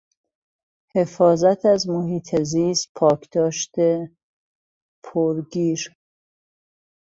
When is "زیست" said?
2.41-2.91